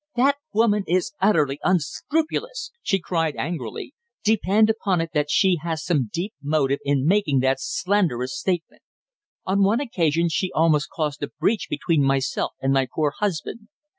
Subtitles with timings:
[0.15, 3.93] "That woman is utterly unscrupulous!" she cried angrily.
[4.23, 8.81] "Depend upon it that she has some deep motive in making that slanderous statement.
[9.45, 13.67] On one occasion she almost caused a breach between myself and my poor husband.